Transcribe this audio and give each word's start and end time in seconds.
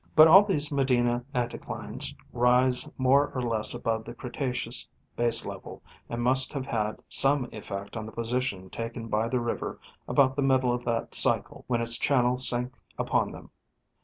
But 0.15 0.27
all 0.27 0.43
these 0.43 0.71
Medina 0.71 1.23
anticlines 1.35 2.15
rise 2.33 2.89
more 2.97 3.31
or 3.35 3.41
less 3.43 3.75
above 3.75 4.03
the 4.03 4.15
Cretaceous 4.15 4.89
baselevel, 5.15 5.79
and 6.09 6.23
must 6.23 6.53
have 6.53 6.65
had 6.65 6.99
some 7.07 7.47
effect 7.51 7.95
on 7.95 8.07
the 8.07 8.11
position 8.11 8.71
taken 8.71 9.09
by 9.09 9.27
the 9.27 9.39
river 9.39 9.79
about 10.07 10.35
the 10.35 10.41
middle 10.41 10.73
of 10.73 10.83
that 10.85 11.13
cycle 11.13 11.65
when 11.67 11.81
its 11.81 11.99
channel 11.99 12.37
sank 12.37 12.73
upon 12.97 13.31
them. 13.31 13.51